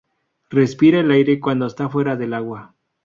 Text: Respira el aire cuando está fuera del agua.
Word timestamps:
Respira 0.49 1.01
el 1.01 1.11
aire 1.11 1.39
cuando 1.39 1.67
está 1.67 1.87
fuera 1.87 2.15
del 2.15 2.33
agua. 2.33 2.73